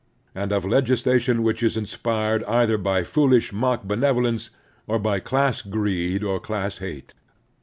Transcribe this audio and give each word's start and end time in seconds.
8X2 0.01 0.05
The 0.05 0.29
Strenuous 0.31 0.35
Life 0.35 0.43
and 0.43 0.51
of 0.53 0.65
legislation 0.71 1.43
which 1.43 1.61
is 1.61 1.77
inspired 1.77 2.43
either 2.45 2.77
by 2.79 3.03
foolish 3.03 3.53
mock 3.53 3.83
benevolence 3.83 4.49
or 4.87 4.97
by 4.97 5.19
class 5.19 5.61
greed 5.61 6.23
or 6.23 6.39
class 6.39 6.79
hate. 6.79 7.13